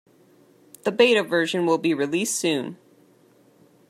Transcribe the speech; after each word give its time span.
The 0.81 0.91
Beta 0.91 1.21
version 1.21 1.67
will 1.67 1.77
be 1.77 1.93
released 1.93 2.35
soon. 2.35 2.79